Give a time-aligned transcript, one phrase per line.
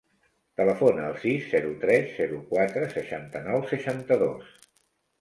[0.61, 4.55] Telefona al sis, zero, tres, zero, quatre, seixanta-nou, seixanta-dos.